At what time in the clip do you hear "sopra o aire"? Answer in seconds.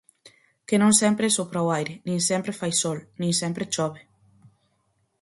1.37-1.93